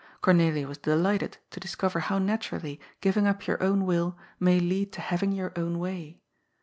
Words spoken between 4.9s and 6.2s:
to having your own way.